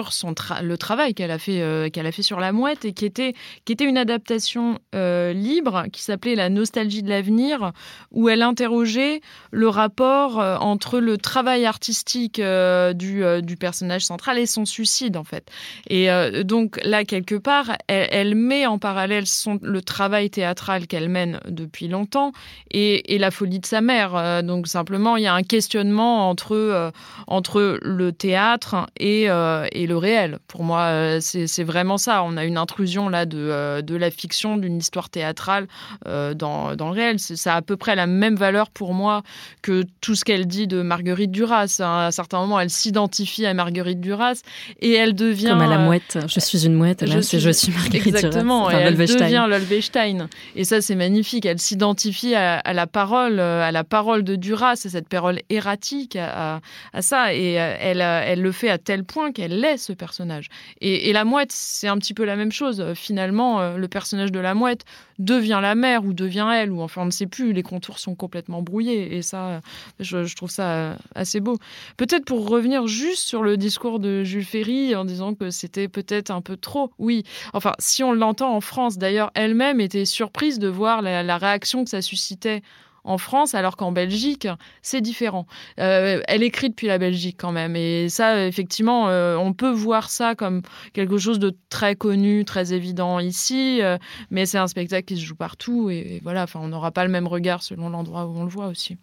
le 0.61 0.77
travail 0.77 1.13
qu'elle 1.13 1.31
a 1.31 1.39
fait 1.39 1.61
euh, 1.61 1.89
qu'elle 1.89 2.07
a 2.07 2.11
fait 2.11 2.21
sur 2.21 2.39
la 2.39 2.51
mouette 2.51 2.85
et 2.85 2.93
qui 2.93 3.05
était 3.05 3.33
qui 3.65 3.73
était 3.73 3.85
une 3.85 3.97
adaptation 3.97 4.79
euh, 4.93 5.33
libre 5.33 5.85
qui 5.91 6.01
s'appelait 6.01 6.35
La 6.35 6.49
nostalgie 6.49 7.03
de 7.03 7.09
l'avenir 7.09 7.71
où 8.11 8.29
elle 8.29 8.41
interrogeait 8.41 9.21
le 9.51 9.67
rapport 9.67 10.39
euh, 10.39 10.57
entre 10.57 10.99
le 10.99 11.17
travail 11.17 11.65
artistique 11.65 12.41
du, 12.41 13.23
du 13.41 13.57
personnage 13.57 14.05
central 14.05 14.37
et 14.37 14.45
son 14.45 14.65
suicide 14.65 15.17
en 15.17 15.23
fait. 15.23 15.49
Et 15.89 16.07
donc 16.43 16.79
là 16.83 17.03
quelque 17.03 17.35
part 17.35 17.77
elle, 17.87 18.35
met 18.35 18.65
en 18.65 18.79
parallèle 18.79 19.25
le 19.61 19.81
travail 19.81 20.29
théâtral 20.29 20.87
qu'elle 20.87 21.09
mène 21.09 21.39
depuis 21.47 21.87
longtemps 21.87 22.31
et, 22.71 23.15
et, 23.15 23.17
la 23.17 23.31
folie 23.31 23.59
de 23.59 23.65
sa 23.65 23.81
mère. 23.81 24.43
donc 24.43 24.67
simplement 24.67 25.17
il 25.17 25.23
y 25.23 25.27
a 25.27 25.33
un 25.33 25.43
questionnement 25.43 26.29
entre 26.29 26.91
entre 27.27 27.79
le 27.81 28.11
théâtre 28.11 28.87
et, 28.97 29.23
et 29.23 29.85
et 29.86 29.88
le 29.88 29.98
réel. 29.98 30.39
Pour 30.48 30.63
moi, 30.63 30.82
euh, 30.82 31.20
c'est 31.22 31.63
vraiment 31.63 31.98
ça. 31.98 32.24
On 32.24 32.38
a 32.38 32.44
une 32.44 32.58
intrusion 32.58 33.08
là 33.08 33.25
de, 33.25 33.38
euh, 33.38 33.82
de 33.82 33.96
la 33.96 34.10
fiction, 34.10 34.58
d'une 34.58 34.77
histoire 34.77 35.10
théâtrale 35.10 35.68
euh, 36.08 36.34
dans, 36.34 36.75
dans, 36.75 36.89
le 36.89 36.96
réel. 36.96 37.20
Ça 37.20 37.54
a 37.54 37.58
à 37.58 37.62
peu 37.62 37.77
près 37.77 37.96
la 37.96 38.08
même 38.08 38.36
valeur 38.36 38.70
pour 38.70 38.94
moi 38.94 39.22
que 39.62 39.84
tout 40.01 40.15
ce 40.15 40.25
qu'elle 40.25 40.48
dit 40.48 40.68
de 40.68 40.82
Marguerite 40.82 41.32
Duras. 41.32 41.77
À 41.80 42.08
un 42.08 42.12
certain 42.12 42.39
moment, 42.39 42.60
elle 42.60 42.72
s'identifie 42.72 43.46
à 43.46 43.54
Marguerite 43.54 44.01
Duras 44.01 44.42
et 44.82 44.94
elle 44.94 45.13
devient... 45.13 45.50
Comme 45.50 45.62
à 45.62 45.68
la 45.68 45.77
mouette. 45.77 46.18
Je 46.27 46.39
suis 46.39 46.65
une 46.65 46.74
mouette, 46.74 47.04
là, 47.04 47.15
je, 47.15 47.20
suis, 47.20 47.39
je 47.39 47.51
suis 47.51 47.72
Marguerite 47.72 48.15
Exactement, 48.15 48.70
Duras. 48.70 48.80
et 48.80 48.84
elle 48.84 48.98
devient 48.98 49.46
Lolvestein. 49.48 50.27
Et 50.56 50.63
ça, 50.63 50.82
c'est 50.82 50.96
magnifique. 50.96 51.46
Elle 51.46 51.60
s'identifie 51.60 52.34
à, 52.34 52.58
à, 52.58 52.74
la 52.74 52.88
parole, 52.88 53.39
à 53.39 53.72
la 53.72 53.84
parole 53.84 54.24
de 54.24 54.36
Duras, 54.36 54.72
à 54.72 54.89
cette 54.89 55.10
parole 55.10 55.39
erratique, 55.50 56.15
à, 56.15 56.62
à 56.94 57.01
ça. 57.04 57.36
Et 57.36 57.54
elle, 57.54 58.01
elle 58.01 58.42
le 58.42 58.51
fait 58.51 58.70
à 58.70 58.80
tel 58.80 59.04
point 59.04 59.32
qu'elle 59.32 59.60
ce 59.77 59.94
personnage. 59.94 60.50
Et, 60.82 61.13
la 61.13 61.24
mouette, 61.24 61.51
c'est 61.51 61.88
un 61.88 61.98
petit 61.98 62.13
peu 62.13 62.25
la 62.25 62.36
même 62.36 62.51
chose. 62.51 62.84
Finalement, 62.96 63.62
euh, 63.62 63.77
le 63.77 63.88
personnage 63.88 64.32
de 64.32 64.39
la 64.39 64.53
mouette 64.53 64.84
devient 65.20 65.60
la 65.62 65.75
mère 65.75 66.03
ou 66.03 66.13
devient 66.13 66.50
elle, 66.53 66.72
ou 66.72 66.82
enfin 66.82 67.03
on 67.03 67.05
ne 67.05 67.12
sait 67.12 67.25
plus, 67.25 67.53
les 67.53 67.63
contours 67.63 68.00
sont 68.00 68.15
complètement 68.15 68.62
brouillés. 68.62 69.15
Et 69.15 69.22
ça, 69.22 69.62
je, 70.00 70.36
trouve 70.36 70.50
ça 70.50 70.72
euh, 70.72 70.96
assez 71.15 71.39
beau. 71.39 71.58
Peut-être 71.98 72.25
pour 72.25 72.50
revenir 72.50 72.88
juste 72.88 73.27
sur 73.27 73.44
le 73.44 73.58
discours 73.58 74.00
de 74.00 74.24
Jules 74.24 74.46
Ferry 74.46 74.96
en 74.96 75.05
disant 75.05 75.34
que 75.34 75.50
c'était 75.50 75.88
peut-être 75.88 76.32
un 76.32 76.41
peu 76.41 76.58
trop. 76.58 76.91
Oui, 76.98 77.24
enfin, 77.53 77.74
si 77.79 78.03
on 78.03 78.13
l'entend 78.13 78.53
en 78.55 78.62
France, 78.62 78.98
d'ailleurs, 78.98 79.32
elle-même 79.36 79.79
était 79.79 80.05
surprise 80.05 80.60
de 80.60 80.67
voir 80.67 81.01
la 81.01 81.38
réaction 81.38 81.84
que 81.84 81.89
ça 81.89 82.01
suscitait 82.01 82.62
en 83.05 83.17
France, 83.17 83.53
alors 83.53 83.77
qu'en 83.77 83.91
Belgique, 83.91 84.47
c'est 84.81 85.01
différent. 85.01 85.45
Euh, 85.79 86.21
elle 86.27 86.43
écrit 86.43 86.69
depuis 86.69 86.88
la 86.88 86.97
Belgique 86.97 87.38
quand 87.39 87.51
même. 87.51 87.75
Et 87.75 88.09
ça, 88.09 88.45
effectivement, 88.45 89.09
euh, 89.09 89.38
on 89.38 89.53
peut 89.53 89.71
voir 89.71 90.09
ça 90.09 90.35
comme 90.35 90.63
quelque 90.93 91.17
chose 91.17 91.39
de 91.39 91.55
très 91.69 91.95
connu, 91.95 92.43
très 92.45 92.74
évident 92.74 93.19
ici. 93.19 93.81
Euh, 93.81 93.97
mais 94.31 94.45
c'est 94.45 94.57
un 94.57 94.67
spectacle 94.67 95.05
qui 95.05 95.15
se 95.15 95.25
joue 95.25 95.35
partout. 95.35 95.89
Et, 95.89 96.19
voilà, 96.24 96.43
enfin, 96.43 96.59
on 96.62 96.67
n'aura 96.67 96.91
pas 96.91 97.05
le 97.05 97.12
même 97.12 97.27
regard 97.27 97.63
selon 97.63 97.89
l'endroit 97.89 98.25
où 98.25 98.35
on 98.35 98.43
le 98.43 98.50
voit 98.50 98.67
aussi. 98.67 98.97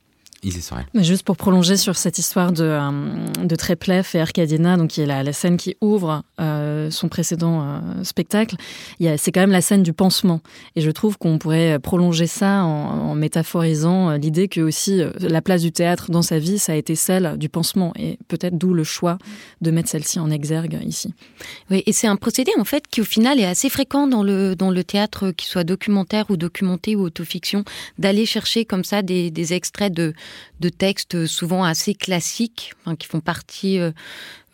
Mais 0.93 1.05
juste 1.05 1.23
pour 1.23 1.37
prolonger 1.37 1.77
sur 1.77 1.97
cette 1.97 2.19
histoire 2.19 2.51
de, 2.51 2.65
euh, 2.65 3.45
de 3.45 3.55
Tréplef 3.55 4.17
et 4.17 4.21
Arcadina, 4.21 4.77
donc 4.77 4.91
qui 4.91 5.01
est 5.01 5.07
la, 5.07 5.23
la 5.23 5.33
scène 5.33 5.57
qui 5.57 5.77
ouvre 5.81 6.25
euh, 6.41 6.91
son 6.91 7.09
précédent 7.09 7.63
euh, 7.63 8.03
spectacle, 8.03 8.57
c'est 8.99 9.31
quand 9.31 9.41
même 9.41 9.53
la 9.53 9.61
scène 9.61 9.85
du 9.85 9.93
pansement. 9.93 10.41
Et 10.75 10.81
je 10.81 10.91
trouve 10.91 11.17
qu'on 11.17 11.39
pourrait 11.39 11.79
prolonger 11.79 12.27
ça 12.27 12.65
en, 12.65 13.15
métaphorisant 13.15 14.13
l'idée 14.13 14.49
que 14.49 14.61
aussi 14.61 15.03
la 15.21 15.43
place 15.43 15.63
du 15.63 15.71
théâtre 15.71 16.11
dans 16.11 16.23
sa 16.23 16.39
vie, 16.39 16.59
ça 16.59 16.73
a 16.73 16.77
été 16.77 16.97
celle 16.97 17.37
du 17.37 17.49
pansement. 17.49 17.93
Et 17.97 18.19
peut-être 18.27 18.57
d'où 18.57 18.75
le 18.75 18.85
choix 18.85 19.19
de 19.61 19.71
mettre 19.71 19.91
celle-ci 19.91 20.19
en 20.19 20.31
exergue 20.31 20.81
ici. 20.85 21.15
Oui, 21.71 21.83
et 21.87 21.93
c'est 21.93 22.07
un 22.07 22.17
procédé 22.17 22.51
en 22.59 22.65
fait 22.65 22.89
qui 22.89 23.01
au 23.01 23.05
final 23.05 23.39
est 23.39 23.45
assez 23.45 23.69
fréquent 23.69 24.07
dans 24.09 24.23
le, 24.23 24.57
dans 24.57 24.71
le 24.71 24.83
théâtre, 24.83 25.31
qu'il 25.31 25.49
soit 25.49 25.65
documentaire 25.65 26.31
ou 26.31 26.37
documenté 26.37 26.97
ou 26.97 27.03
autofiction, 27.03 27.65
d'aller 27.99 28.27
chercher 28.27 28.65
comme 28.65 28.85
ça 28.85 29.03
des, 29.03 29.31
des 29.31 29.53
extraits 29.53 29.93
de 29.93 30.15
de 30.61 30.69
textes 30.69 31.27
souvent 31.27 31.65
assez 31.65 31.95
classiques, 31.95 32.75
qui 32.99 33.07
font 33.07 33.21
partie 33.21 33.79
euh, 33.79 33.93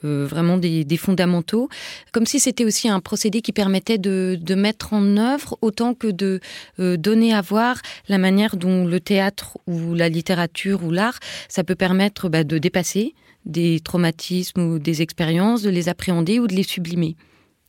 euh, 0.05 0.27
vraiment 0.27 0.59
des, 0.59 0.97
fondamentaux, 0.97 1.69
comme 2.13 2.25
si 2.25 2.39
c'était 2.39 2.65
aussi 2.65 2.89
un 2.89 3.01
procédé 3.01 3.43
qui 3.43 3.53
permettait 3.53 3.99
de, 3.99 4.55
mettre 4.55 4.93
en 4.93 5.17
œuvre 5.17 5.59
autant 5.61 5.95
que 5.95 6.07
de 6.07 6.41
euh, 6.79 6.97
donner 6.97 7.35
à 7.35 7.41
voir 7.41 7.81
la 8.09 8.19
manière 8.19 8.57
dont 8.57 8.87
le 8.87 9.01
théâtre 9.01 9.59
ou 9.67 9.95
la 9.95 10.09
littérature 10.09 10.85
ou 10.85 10.93
l'art, 10.93 11.19
ça 11.49 11.65
peut 11.65 11.75
permettre 11.75 12.29
bah, 12.29 12.45
de 12.45 12.59
dépasser 12.59 13.15
des 13.45 13.81
traumatismes 13.81 14.61
ou 14.61 14.79
des 14.79 15.03
expériences, 15.03 15.63
de 15.63 15.71
les 15.71 15.89
appréhender 15.89 16.39
ou 16.39 16.47
de 16.47 16.55
les 16.55 16.63
sublimer. 16.63 17.17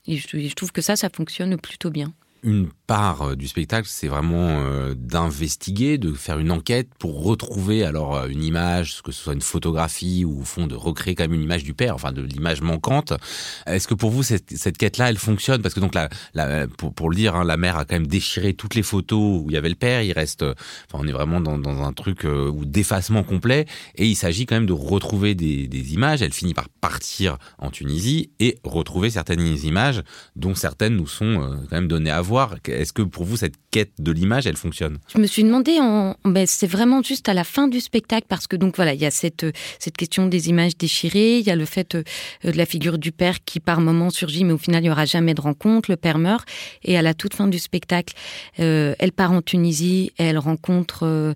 Et 0.05 0.17
je 0.17 0.53
trouve 0.53 0.71
que 0.71 0.81
ça, 0.81 0.95
ça 0.95 1.09
fonctionne 1.09 1.57
plutôt 1.57 1.89
bien 1.89 2.13
une 2.43 2.69
part 2.87 3.21
euh, 3.21 3.35
du 3.35 3.47
spectacle, 3.47 3.87
c'est 3.89 4.07
vraiment 4.07 4.61
euh, 4.61 4.95
d'investiguer, 4.95 5.97
de 5.97 6.13
faire 6.13 6.39
une 6.39 6.51
enquête 6.51 6.89
pour 6.97 7.23
retrouver 7.23 7.83
alors 7.83 8.17
euh, 8.17 8.27
une 8.27 8.43
image, 8.43 9.01
que 9.03 9.11
ce 9.11 9.21
soit 9.21 9.33
une 9.33 9.41
photographie 9.41 10.25
ou 10.25 10.41
au 10.41 10.43
fond 10.43 10.67
de 10.67 10.75
recréer 10.75 11.15
quand 11.15 11.23
même 11.23 11.33
une 11.33 11.43
image 11.43 11.63
du 11.63 11.73
père, 11.73 11.95
enfin 11.95 12.11
de 12.11 12.21
l'image 12.21 12.61
manquante. 12.61 13.13
Est-ce 13.67 13.87
que 13.87 13.93
pour 13.93 14.09
vous 14.09 14.23
cette, 14.23 14.57
cette 14.57 14.77
quête-là, 14.77 15.09
elle 15.09 15.17
fonctionne? 15.17 15.61
Parce 15.61 15.73
que 15.73 15.79
donc 15.79 15.93
pour, 16.95 17.09
le 17.09 17.15
dire, 17.15 17.35
hein, 17.35 17.43
la 17.43 17.57
mère 17.57 17.77
a 17.77 17.85
quand 17.85 17.95
même 17.95 18.07
déchiré 18.07 18.53
toutes 18.53 18.75
les 18.75 18.83
photos 18.83 19.43
où 19.43 19.45
il 19.49 19.53
y 19.53 19.57
avait 19.57 19.69
le 19.69 19.75
père. 19.75 20.01
Il 20.01 20.13
reste, 20.13 20.43
enfin 20.43 21.03
on 21.03 21.07
est 21.07 21.11
vraiment 21.11 21.41
dans, 21.41 21.83
un 21.83 21.93
truc 21.93 22.23
où 22.23 22.65
d'effacement 22.65 23.23
complet 23.23 23.65
et 23.95 24.05
il 24.05 24.15
s'agit 24.15 24.45
quand 24.45 24.55
même 24.55 24.65
de 24.65 24.73
retrouver 24.73 25.35
des, 25.35 25.93
images. 25.93 26.21
Elle 26.21 26.33
finit 26.33 26.53
par 26.53 26.69
partir 26.69 27.37
en 27.57 27.69
Tunisie 27.69 28.31
et 28.39 28.57
retrouver 28.63 29.09
certaines 29.09 29.41
images 29.63 30.03
dont 30.35 30.55
certaines 30.55 30.95
nous 30.95 31.07
sont 31.07 31.57
quand 31.69 31.75
même 31.75 31.87
données 31.87 32.11
à 32.11 32.21
Est-ce 32.67 32.93
que 32.93 33.01
pour 33.01 33.25
vous, 33.25 33.37
cette 33.37 33.55
quête 33.71 33.91
de 33.99 34.11
l'image, 34.11 34.47
elle 34.47 34.57
fonctionne? 34.57 34.99
Je 35.13 35.19
me 35.19 35.27
suis 35.27 35.43
demandé, 35.43 35.79
en... 35.79 36.15
ben, 36.25 36.45
c'est 36.47 36.67
vraiment 36.67 37.01
juste 37.03 37.29
à 37.29 37.33
la 37.33 37.43
fin 37.43 37.67
du 37.67 37.79
spectacle, 37.79 38.25
parce 38.27 38.47
que 38.47 38.55
donc 38.55 38.75
voilà, 38.75 38.93
il 38.93 39.01
y 39.01 39.05
a 39.05 39.11
cette, 39.11 39.45
cette 39.79 39.97
question 39.97 40.27
des 40.27 40.49
images 40.49 40.77
déchirées, 40.77 41.39
il 41.39 41.45
y 41.45 41.49
a 41.49 41.55
le 41.55 41.65
fait 41.65 41.95
euh, 41.95 42.03
de 42.43 42.57
la 42.57 42.65
figure 42.65 42.97
du 42.97 43.11
père 43.11 43.43
qui 43.43 43.59
par 43.59 43.81
moment 43.81 44.09
surgit, 44.09 44.43
mais 44.43 44.53
au 44.53 44.57
final, 44.57 44.81
il 44.81 44.87
n'y 44.87 44.91
aura 44.91 45.05
jamais 45.05 45.33
de 45.33 45.41
rencontre, 45.41 45.89
le 45.89 45.97
père 45.97 46.17
meurt, 46.17 46.47
et 46.83 46.97
à 46.97 47.01
la 47.01 47.13
toute 47.13 47.33
fin 47.33 47.47
du 47.47 47.59
spectacle, 47.59 48.13
euh, 48.59 48.95
elle 48.99 49.11
part 49.11 49.31
en 49.31 49.41
Tunisie, 49.41 50.11
elle 50.17 50.37
rencontre 50.37 51.05
euh, 51.05 51.33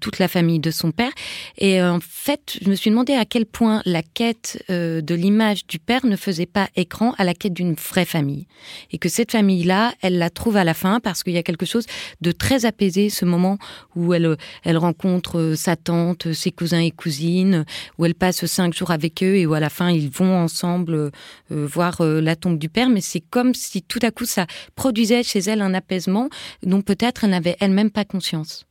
toute 0.00 0.18
la 0.18 0.28
famille 0.28 0.60
de 0.60 0.70
son 0.70 0.92
père, 0.92 1.12
et 1.58 1.82
en 1.82 2.00
fait, 2.00 2.58
je 2.62 2.68
me 2.68 2.74
suis 2.74 2.90
demandé 2.90 3.14
à 3.14 3.24
quel 3.24 3.46
point 3.46 3.82
la 3.84 4.02
quête 4.02 4.62
de 4.68 5.14
l'image 5.14 5.66
du 5.66 5.78
père 5.78 6.04
ne 6.06 6.16
faisait 6.16 6.46
pas 6.46 6.68
écran 6.76 7.14
à 7.18 7.24
la 7.24 7.34
quête 7.34 7.54
d'une 7.54 7.74
vraie 7.74 8.04
famille, 8.04 8.46
et 8.90 8.98
que 8.98 9.08
cette 9.08 9.32
famille-là, 9.32 9.94
elle 10.02 10.18
la 10.18 10.30
trouve 10.34 10.56
à 10.56 10.64
la 10.64 10.74
fin 10.74 11.00
parce 11.00 11.22
qu'il 11.22 11.32
y 11.32 11.38
a 11.38 11.42
quelque 11.42 11.66
chose 11.66 11.86
de 12.20 12.32
très 12.32 12.64
apaisé, 12.64 13.10
ce 13.10 13.24
moment 13.24 13.58
où 13.96 14.12
elle, 14.12 14.36
elle 14.62 14.76
rencontre 14.76 15.38
euh, 15.38 15.56
sa 15.56 15.76
tante, 15.76 16.32
ses 16.32 16.50
cousins 16.50 16.80
et 16.80 16.90
cousines, 16.90 17.64
où 17.98 18.04
elle 18.04 18.14
passe 18.14 18.44
cinq 18.46 18.74
jours 18.74 18.90
avec 18.90 19.22
eux 19.22 19.36
et 19.36 19.46
où 19.46 19.54
à 19.54 19.60
la 19.60 19.70
fin 19.70 19.90
ils 19.90 20.10
vont 20.10 20.36
ensemble 20.36 20.94
euh, 20.94 21.10
voir 21.50 22.00
euh, 22.00 22.20
la 22.20 22.36
tombe 22.36 22.58
du 22.58 22.68
père. 22.68 22.88
Mais 22.88 23.00
c'est 23.00 23.20
comme 23.20 23.54
si 23.54 23.82
tout 23.82 24.00
à 24.02 24.10
coup 24.10 24.26
ça 24.26 24.46
produisait 24.74 25.22
chez 25.22 25.40
elle 25.40 25.62
un 25.62 25.74
apaisement 25.74 26.28
dont 26.62 26.82
peut-être 26.82 27.24
elle 27.24 27.30
n'avait 27.30 27.56
elle-même 27.60 27.90
pas 27.90 28.04
conscience. 28.04 28.66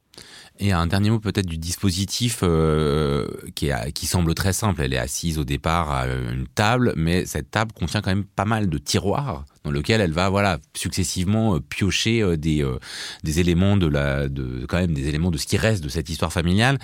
Et 0.60 0.72
un 0.72 0.86
dernier 0.86 1.10
mot 1.10 1.20
peut-être 1.20 1.48
du 1.48 1.58
dispositif 1.58 2.42
euh, 2.44 3.28
qui, 3.56 3.72
qui 3.96 4.06
semble 4.06 4.36
très 4.36 4.54
simple. 4.54 4.82
Elle 4.84 4.94
est 4.94 5.00
assise 5.00 5.40
au 5.40 5.44
départ 5.44 5.92
à 5.92 6.06
une 6.08 6.48
table, 6.48 6.94
mais 6.96 7.26
cette 7.26 7.50
table 7.50 7.72
contient 7.74 8.02
quand 8.02 8.12
même 8.12 8.26
pas 8.26 8.46
mal 8.46 8.70
de 8.70 8.78
tiroirs 8.78 9.46
dans 9.64 9.72
lequel 9.72 10.02
elle 10.02 10.12
va 10.12 10.30
voilà 10.30 10.60
successivement 10.76 11.56
euh, 11.56 11.60
piocher 11.60 12.22
euh, 12.22 12.38
des 12.38 12.64
euh, 12.64 12.80
des 13.24 13.40
éléments 13.40 13.78
de 13.78 13.88
la 13.88 14.28
de 14.28 14.66
quand 14.68 14.78
même 14.78 14.94
des 14.94 15.08
éléments 15.08 15.32
de 15.32 15.38
ce 15.38 15.48
qui 15.48 15.58
reste 15.58 15.84
de 15.84 15.90
cette 15.90 16.10
histoire 16.10 16.34
familiale. 16.34 16.78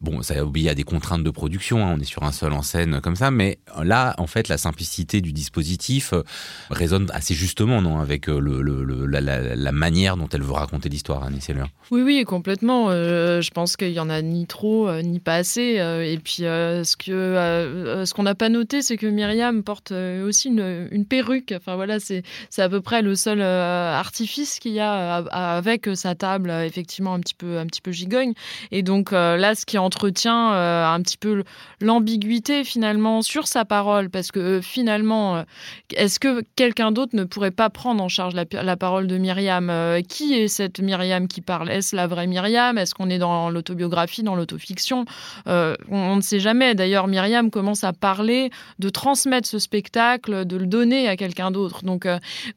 Bon, 0.00 0.22
ça 0.22 0.44
obéit 0.44 0.68
à 0.68 0.74
des 0.74 0.84
contraintes 0.84 1.24
de 1.24 1.30
production. 1.30 1.86
Hein, 1.86 1.94
on 1.96 2.00
est 2.00 2.04
sur 2.04 2.22
un 2.24 2.32
seul 2.32 2.52
en 2.52 2.62
scène 2.62 3.00
comme 3.00 3.16
ça, 3.16 3.30
mais 3.30 3.58
là 3.82 4.14
en 4.18 4.26
fait 4.26 4.48
la 4.48 4.58
simplicité 4.58 5.20
du 5.20 5.32
dispositif 5.32 6.12
résonne 6.70 7.10
assez 7.12 7.34
justement 7.34 7.80
non 7.80 7.98
avec 7.98 8.26
le, 8.26 8.62
la, 9.06 9.72
manière 9.72 10.16
dont 10.16 10.28
elle 10.32 10.42
veut 10.42 10.52
raconter 10.52 10.88
l'histoire, 10.88 11.24
Annie 11.24 11.40
Seller. 11.40 11.64
Oui 11.90 12.02
oui 12.02 12.24
complètement. 12.24 12.90
je 12.90 13.50
pense 13.50 13.76
qu'il 13.76 13.92
y 13.92 14.00
en 14.00 14.10
a 14.10 14.22
ni 14.22 14.46
trop 14.46 14.90
ni 15.02 15.20
pas 15.20 15.36
assez. 15.36 15.76
et 15.76 16.18
puis 16.22 16.36
ce 16.36 16.96
que 16.96 18.04
ce 18.04 18.14
qu'on 18.14 18.22
n'a 18.24 18.34
pas 18.34 18.48
noté, 18.48 18.82
c'est 18.82 18.96
que 18.96 19.06
Myriam 19.06 19.62
porte 19.62 19.92
aussi 19.92 20.48
une, 20.48 20.88
une 20.90 21.06
perruque. 21.06 21.54
Enfin 21.56 21.76
voilà, 21.76 22.00
c'est 22.00 22.22
c'est 22.50 22.62
à 22.62 22.68
peu 22.68 22.80
près 22.80 23.02
le 23.02 23.14
seul 23.14 23.40
euh, 23.40 23.94
artifice 23.94 24.58
qu'il 24.58 24.72
y 24.72 24.80
a 24.80 25.20
euh, 25.20 25.24
avec 25.32 25.88
sa 25.94 26.14
table, 26.14 26.50
euh, 26.50 26.64
effectivement, 26.64 27.14
un 27.14 27.20
petit 27.20 27.34
peu, 27.34 27.58
un 27.58 27.66
petit 27.66 27.80
peu 27.80 27.92
gigogne. 27.92 28.32
Et 28.70 28.82
donc 28.82 29.12
là, 29.12 29.54
ce 29.54 29.66
qui 29.66 29.78
entretient 29.78 30.50
un 30.50 31.00
petit 31.02 31.16
peu 31.16 31.44
l'ambiguïté 31.80 32.64
finalement 32.64 33.22
sur 33.22 33.46
sa 33.46 33.64
parole, 33.64 34.10
parce 34.10 34.30
que 34.30 34.60
finalement, 34.60 35.44
est-ce 35.94 36.18
que 36.18 36.42
quelqu'un 36.56 36.92
d'autre 36.92 37.14
ne 37.14 37.24
pourrait 37.24 37.50
pas 37.50 37.70
prendre 37.70 38.02
en 38.02 38.08
charge 38.08 38.34
la, 38.34 38.76
parole 38.76 39.06
de 39.06 39.18
Myriam 39.18 39.72
Qui 40.08 40.34
est 40.34 40.48
cette 40.48 40.80
Myriam 40.80 41.28
qui 41.28 41.40
parle? 41.40 41.70
Est-ce 41.70 41.94
la 41.94 42.06
vraie 42.06 42.26
Myriam? 42.26 42.78
Est-ce 42.78 42.94
qu'on 42.94 43.10
est 43.10 43.18
dans 43.18 43.50
l'autobiographie, 43.50 44.22
dans 44.22 44.34
l'autofiction? 44.34 45.04
On, 45.46 45.76
on, 45.90 46.16
ne 46.16 46.20
sait 46.20 46.40
jamais. 46.40 46.74
D'ailleurs, 46.74 47.06
Myriam 47.06 47.50
commence 47.50 47.84
à 47.84 47.92
parler 47.92 48.50
de 48.78 48.88
transmettre 48.88 49.48
ce 49.48 49.58
spectacle, 49.58 50.44
de 50.44 50.56
le 50.56 50.66
donner 50.66 51.08
à 51.08 51.16
quelqu'un 51.16 51.50
d'autre. 51.50 51.84
Donc, 51.84 52.06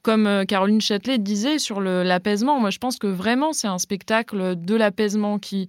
comme 0.02 0.28
euh, 0.28 0.46
Caroline 0.46 0.82
Châtelet 0.82 1.18
disait 1.18 1.60
sur 1.60 1.82
l'apaisement, 1.82 2.60
moi 2.60 2.70
je 2.70 2.78
pense 2.78 2.98
que 2.98 3.08
vraiment 3.08 3.54
c'est 3.54 3.68
un 3.68 3.78
spectacle 3.78 4.56
de 4.56 4.76
l'apaisement 4.76 5.40
qui 5.40 5.68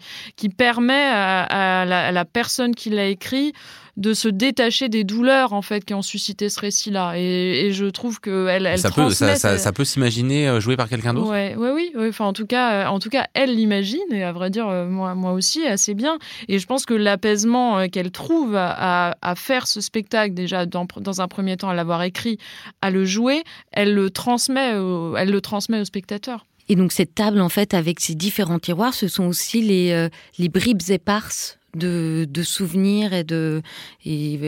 permet 0.56 1.10
à, 1.12 1.84
la, 1.86 2.24
personne 2.24 2.74
qui 2.74 2.90
l'a 2.90 3.06
écrit 3.06 3.52
de 4.00 4.14
se 4.14 4.28
détacher 4.28 4.88
des 4.88 5.04
douleurs 5.04 5.52
en 5.52 5.62
fait 5.62 5.84
qui 5.84 5.94
ont 5.94 6.02
suscité 6.02 6.48
ce 6.48 6.58
récit-là. 6.58 7.14
Et, 7.16 7.70
je 7.72 7.86
trouve 7.86 8.18
que 8.18 8.48
elle, 8.48 8.66
elle 8.66 8.78
ça, 8.78 8.90
peut, 8.90 9.10
ça, 9.10 9.36
ça, 9.36 9.72
peut 9.72 9.84
s'imaginer 9.84 10.48
euh, 10.48 10.60
joué 10.60 10.76
par 10.76 10.88
quelqu'un 10.88 11.14
d'autre? 11.14 11.30
Ouais, 11.30 11.54
ouais, 11.54 11.70
oui, 11.70 11.92
Enfin, 12.08 12.24
en 12.24 12.32
tout 12.32 12.46
cas, 12.46 12.88
en 12.88 12.98
tout 12.98 13.10
cas, 13.10 13.26
elle 13.34 13.54
l'imagine 13.54 14.00
et 14.10 14.24
à 14.24 14.32
vrai 14.32 14.50
dire, 14.50 14.66
moi, 14.66 15.14
moi 15.14 15.32
aussi, 15.32 15.64
assez 15.66 15.94
bien. 15.94 16.18
Et 16.48 16.58
je 16.58 16.66
pense 16.66 16.86
que 16.86 16.94
l'apaisement 16.94 17.88
qu'elle 17.88 18.10
trouve 18.10 18.56
à, 18.56 19.16
à, 19.20 19.34
faire 19.34 19.66
ce 19.66 19.80
spectacle, 19.80 20.34
déjà 20.34 20.66
dans, 20.66 20.86
dans 20.96 21.20
un 21.20 21.28
premier 21.28 21.56
temps, 21.56 21.68
à 21.68 21.74
l'avoir 21.74 22.02
écrit, 22.02 22.38
à 22.82 22.90
le 22.90 23.04
jouer, 23.04 23.44
elle 23.70 23.94
le 23.94 24.10
transmet, 24.10 24.70
elle 24.70 25.30
le 25.30 25.40
transmet 25.40 25.80
au 25.80 25.84
spectateur. 25.84 26.46
Et 26.70 26.76
donc 26.76 26.92
cette 26.92 27.16
table, 27.16 27.40
en 27.40 27.48
fait, 27.48 27.74
avec 27.74 28.00
ces 28.00 28.14
différents 28.14 28.60
tiroirs, 28.60 28.94
ce 28.94 29.08
sont 29.08 29.26
aussi 29.26 29.60
les, 29.60 29.90
euh, 29.90 30.08
les 30.38 30.48
bribes 30.48 30.88
éparses 30.88 31.58
de, 31.74 32.26
souvenirs 32.42 33.12
et 33.12 33.24
de, 33.24 33.62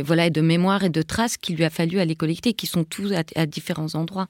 voilà, 0.05 0.27
et 0.27 0.31
de 0.31 0.41
mémoires 0.41 0.85
et 0.85 0.91
de 0.91 1.03
traces 1.03 1.37
qu'il 1.37 1.57
lui 1.57 1.65
a 1.65 1.71
fallu 1.71 2.01
aller 2.01 2.17
collecter, 2.17 2.53
qui 2.53 2.67
sont 2.67 2.85
tous 2.85 3.13
à 3.37 3.47
différents 3.47 3.95
endroits. 3.95 4.29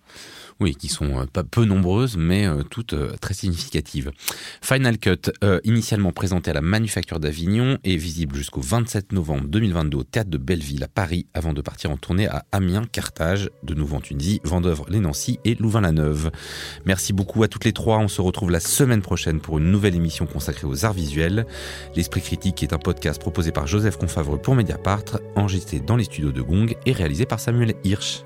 Oui, 0.61 0.77
qui 0.77 0.89
sont 0.89 1.19
euh, 1.19 1.43
peu 1.51 1.65
nombreuses, 1.65 2.17
mais 2.17 2.47
euh, 2.47 2.63
toutes 2.63 2.93
euh, 2.93 3.15
très 3.21 3.35
significatives. 3.35 4.13
Final 4.61 4.99
Cut, 4.99 5.33
initialement 5.65 6.13
présenté 6.13 6.51
à 6.51 6.55
la 6.55 6.61
Manufacture 6.61 7.19
d'Avignon, 7.19 7.79
est 7.85 7.97
visible 7.97 8.37
jusqu'au 8.37 8.61
27 8.61 9.13
novembre 9.13 9.49
2022 9.49 9.99
au 9.99 10.05
Théâtre 10.05 10.31
de 10.31 10.39
Belleville 10.39 10.85
à 10.85 10.89
Paris, 10.89 11.27
avant 11.35 11.53
de 11.53 11.61
partir 11.61 11.91
en 11.91 11.97
tournée 11.97 12.29
à 12.29 12.45
Amiens, 12.53 12.85
Carthage, 12.85 13.51
de 13.63 13.75
nouveau 13.75 13.97
en 13.97 14.01
Tunisie, 14.01 14.41
Vendœuvre, 14.45 14.87
les 14.89 15.01
Nancy 15.01 15.41
et 15.45 15.55
Louvain-la-Neuve. 15.57 16.31
Merci 16.85 17.13
beaucoup 17.13 17.43
à 17.43 17.49
toutes 17.49 17.65
les 17.65 17.73
trois. 17.73 17.99
On 17.99 18.09
se 18.09 18.21
retrouve 18.21 18.51
la 18.51 18.61
semaine 18.61 19.03
prochaine 19.03 19.41
pour 19.41 19.59
une 19.59 19.71
nouvelle 19.71 19.95
émission 19.95 20.27
consacrée 20.27 20.67
aux 20.67 20.85
arts 20.85 20.93
visuels. 20.93 21.47
L'Esprit 21.97 22.21
Critique 22.21 22.63
est 22.63 22.73
un 22.73 22.79
podcast 22.83 23.21
proposé 23.21 23.53
par 23.53 23.67
Joseph 23.67 23.97
Confavreux 23.97 24.39
pour 24.39 24.55
Mediapart, 24.55 25.05
enregistré 25.37 25.81
dans 25.81 25.97
les 25.97 26.05
studios 26.05 26.33
de 26.33 26.43
Gong 26.43 26.75
et 26.87 26.93
réalisé 26.93 27.27
par 27.27 27.41
Samuel 27.41 27.75
Hirsch. 27.85 28.25